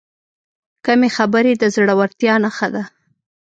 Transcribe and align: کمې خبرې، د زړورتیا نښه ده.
کمې 0.85 1.09
خبرې، 1.17 1.53
د 1.57 1.63
زړورتیا 1.75 2.33
نښه 2.43 2.67
ده. 2.73 2.83